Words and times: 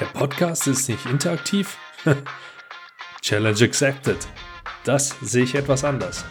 Der 0.00 0.06
Podcast 0.06 0.66
ist 0.66 0.88
nicht 0.88 1.06
interaktiv? 1.06 1.76
Challenge 3.22 3.62
accepted. 3.62 4.16
Das 4.82 5.14
sehe 5.22 5.44
ich 5.44 5.54
etwas 5.54 5.84
anders. 5.84 6.24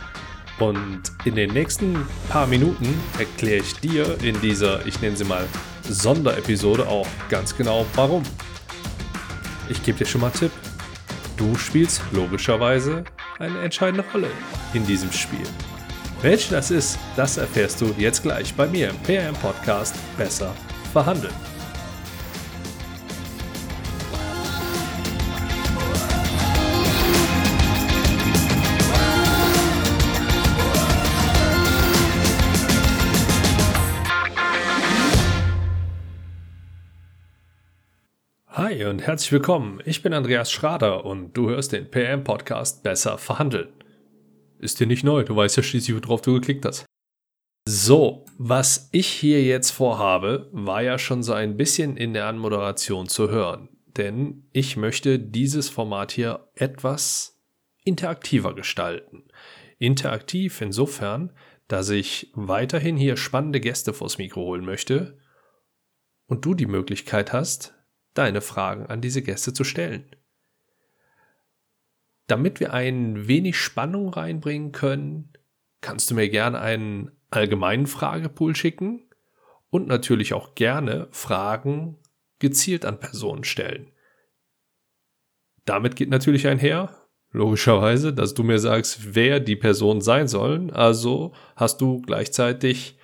Und 0.59 1.04
in 1.24 1.36
den 1.36 1.54
nächsten 1.54 2.06
paar 2.28 2.46
Minuten 2.46 3.02
erkläre 3.18 3.64
ich 3.64 3.80
dir 3.80 4.22
in 4.22 4.40
dieser, 4.42 4.86
ich 4.86 5.00
nenne 5.00 5.16
sie 5.16 5.24
mal, 5.24 5.48
Sonderepisode 5.84 6.86
auch 6.86 7.08
ganz 7.30 7.56
genau 7.56 7.86
warum. 7.96 8.23
Ich 9.70 9.82
gebe 9.82 9.98
dir 9.98 10.05
schon 10.05 10.20
mal 10.20 10.27
einen 10.27 10.36
Tipp. 10.36 10.52
Du 11.38 11.55
spielst 11.55 12.02
logischerweise 12.11 13.05
eine 13.39 13.61
entscheidende 13.61 14.04
Rolle 14.11 14.30
in 14.73 14.86
diesem 14.86 15.11
Spiel. 15.14 15.48
Welche 16.21 16.54
das 16.54 16.70
ist, 16.70 17.00
das 17.16 17.38
erfährst 17.38 17.80
du 17.80 17.95
jetzt 17.98 18.23
gleich 18.23 18.54
bei 18.55 18.68
mir 18.68 18.89
im 18.89 18.98
PRM 19.00 19.36
Podcast 19.36 19.95
Besser 20.18 20.54
verhandeln. 20.91 21.52
Hi 38.73 38.86
und 38.86 39.05
herzlich 39.05 39.32
willkommen. 39.32 39.84
Ich 39.86 40.02
bin 40.02 40.13
Andreas 40.13 40.52
Schrader 40.52 41.05
und 41.05 41.38
du 41.38 41.48
hörst 41.48 41.73
den 41.73 41.91
PM 41.91 42.23
Podcast 42.23 42.81
Besser 42.81 43.20
verhandeln. 43.20 43.72
Ist 44.58 44.80
dir 44.80 44.88
nicht 44.88 45.04
neu, 45.04 45.23
du 45.23 45.36
weißt 45.36 45.58
ja 45.58 45.62
schließlich, 45.62 45.95
worauf 46.04 46.22
du 46.22 46.34
geklickt 46.34 46.66
hast. 46.66 46.84
So, 47.70 48.26
was 48.40 48.90
ich 48.91 49.05
hier 49.05 49.44
jetzt 49.44 49.70
vorhabe, 49.70 50.50
war 50.54 50.81
ja 50.81 50.98
schon 50.98 51.22
so 51.22 51.34
ein 51.34 51.55
bisschen 51.55 51.98
in 51.98 52.16
der 52.16 52.26
Anmoderation 52.26 53.08
zu 53.08 53.30
hören. 53.30 53.70
Denn 53.95 54.50
ich 54.54 54.76
möchte 54.76 55.20
dieses 55.20 55.70
Format 55.70 56.12
hier 56.12 56.50
etwas 56.55 57.39
interaktiver 57.83 58.55
gestalten. 58.55 59.26
Interaktiv 59.78 60.61
insofern, 60.61 61.31
dass 61.67 61.92
ich 61.92 62.31
weiterhin 62.33 62.98
hier 62.98 63.17
spannende 63.17 63.59
Gäste 63.59 63.94
vors 63.94 64.17
Mikro 64.17 64.42
holen 64.42 64.66
möchte 64.66 65.20
und 66.26 66.44
du 66.44 66.55
die 66.55 66.66
Möglichkeit 66.66 67.33
hast, 67.33 67.76
deine 68.14 68.42
Fragen 68.42 68.86
an 68.86 69.02
diese 69.02 69.22
Gäste 69.22 69.53
zu 69.53 69.64
stellen. 69.64 70.16
Damit 72.28 72.59
wir 72.59 72.73
ein 72.73 73.28
wenig 73.28 73.58
Spannung 73.58 74.09
reinbringen 74.09 74.72
können, 74.72 75.33
kannst 75.81 76.09
du 76.09 76.16
mir 76.16 76.30
gerne 76.30 76.59
einen 76.59 77.11
allgemeinen 77.30 77.88
Fragepool 77.88 78.55
schicken 78.55 79.09
und 79.70 79.88
natürlich 79.88 80.33
auch 80.33 80.55
gerne 80.55 81.08
Fragen 81.11 81.97
gezielt 82.39 82.86
an 82.86 83.00
Personen 83.00 83.44
stellen. 83.44 83.92
Damit 85.66 85.95
geht 85.95 86.09
natürlich 86.09 86.48
einher, 86.48 87.03
logischerweise, 87.31 88.14
dass 88.14 88.33
du 88.33 88.44
mir 88.44 88.59
sagst, 88.59 89.16
wer 89.16 89.39
die 89.39 89.55
Person 89.55 90.02
sein 90.02 90.27
soll. 90.27 90.72
Also 90.72 91.33
hast 91.55 91.81
du 91.81 92.02
gleichzeitig 92.02 93.00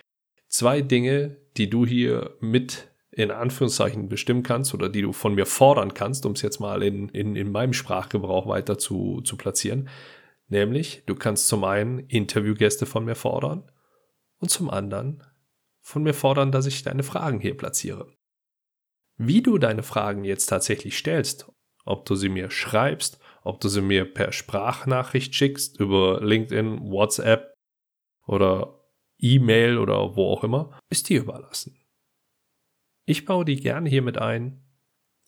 zwei 0.48 0.82
Dinge, 0.82 1.38
die 1.58 1.70
du 1.70 1.86
hier 1.86 2.38
mit 2.40 2.89
in 3.20 3.32
Anführungszeichen 3.32 4.08
bestimmen 4.08 4.44
kannst 4.44 4.74
oder 4.74 4.88
die 4.88 5.02
du 5.02 5.12
von 5.12 5.36
mir 5.36 5.46
fordern 5.46 5.94
kannst, 5.94 6.26
um 6.26 6.32
es 6.32 6.42
jetzt 6.42 6.62
mal 6.62 6.82
in, 6.82 7.10
in, 7.10 7.36
in 7.36 7.52
meinem 7.52 7.74
Sprachgebrauch 7.74 8.48
weiter 8.48 8.78
zu, 8.78 9.20
zu 9.22 9.36
platzieren. 9.36 9.90
Nämlich, 10.48 11.04
du 11.06 11.16
kannst 11.16 11.50
zum 11.50 11.66
einen 11.66 12.00
Interviewgäste 12.00 12.86
von 12.86 13.04
mir 13.04 13.16
fordern 13.16 13.70
und 14.40 14.50
zum 14.50 14.70
anderen 14.70 15.22
von 15.82 16.02
mir 16.02 16.14
fordern, 16.14 16.54
dass 16.54 16.66
ich 16.66 16.82
deine 16.84 17.04
Fragen 17.04 17.42
hier 17.42 17.58
platziere. 17.58 18.08
Wie 19.18 19.42
du 19.42 19.58
deine 19.58 19.84
Fragen 19.84 20.24
jetzt 20.24 20.46
tatsächlich 20.46 20.98
stellst, 20.98 21.52
ob 21.84 22.06
du 22.06 22.16
sie 22.16 22.30
mir 22.30 22.50
schreibst, 22.50 23.20
ob 23.44 23.60
du 23.60 23.68
sie 23.68 23.82
mir 23.82 24.06
per 24.06 24.32
Sprachnachricht 24.32 25.36
schickst 25.36 25.78
über 25.78 26.22
LinkedIn, 26.22 26.90
WhatsApp 26.90 27.54
oder 28.28 28.80
E-Mail 29.18 29.78
oder 29.78 30.16
wo 30.16 30.32
auch 30.32 30.46
immer, 30.46 30.80
ist 30.90 31.10
dir 31.10 31.20
überlassen. 31.20 31.76
Ich 33.10 33.26
baue 33.26 33.44
die 33.44 33.60
gerne 33.60 33.90
hier 33.90 34.04
mit 34.04 34.20
ein 34.20 34.62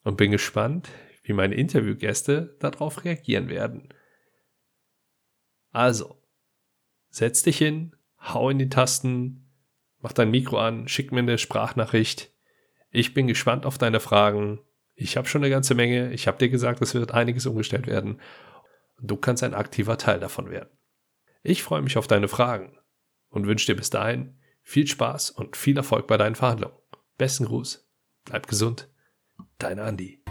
und 0.03 0.16
bin 0.16 0.30
gespannt, 0.30 0.90
wie 1.24 1.34
meine 1.34 1.56
Interviewgäste 1.56 2.56
darauf 2.59 3.06
reagieren 3.06 3.50
werden. 3.50 3.90
Also, 5.72 6.22
setz 7.09 7.42
dich 7.42 7.58
hin, 7.58 7.96
hau 8.19 8.52
in 8.52 8.59
die 8.59 8.69
Tasten, 8.69 9.50
mach 9.97 10.14
dein 10.14 10.30
Mikro 10.30 10.59
an, 10.59 10.88
schick 10.90 11.12
mir 11.12 11.22
eine 11.22 11.40
Sprachnachricht. 11.40 12.31
Ich 12.92 13.16
bin 13.16 13.25
gespannt 13.25 13.66
auf 13.66 13.80
deine 13.80 14.00
Fragen. 14.00 14.59
Ich 14.94 15.18
habe 15.18 15.28
schon 15.28 15.42
eine 15.42 15.50
ganze 15.50 15.74
Menge. 15.74 16.13
Ich 16.13 16.28
habe 16.28 16.38
dir 16.38 16.50
gesagt, 16.50 16.84
es 16.84 16.94
wird 16.94 17.16
einiges 17.16 17.48
umgestellt 17.48 17.88
werden. 17.88 18.22
Und 18.98 19.09
du 19.09 19.16
kannst 19.16 19.42
ein 19.42 19.56
aktiver 19.56 19.98
Teil 19.98 20.19
davon 20.19 20.52
werden. 20.52 20.69
Ich 21.42 21.63
freue 21.63 21.81
mich 21.81 21.98
auf 21.98 22.06
deine 22.06 22.28
Fragen 22.28 22.78
und 23.30 23.48
wünsche 23.48 23.66
dir 23.66 23.75
bis 23.75 23.90
dahin 23.90 24.38
viel 24.62 24.86
Spaß 24.86 25.31
und 25.31 25.58
viel 25.58 25.78
Erfolg 25.78 26.06
bei 26.06 26.18
deinen 26.18 26.36
Verhandlungen. 26.36 26.81
Besten 27.21 27.45
Gruß, 27.45 27.87
bleib 28.25 28.47
gesund, 28.47 28.89
dein 29.59 29.77
Andi. 29.77 30.23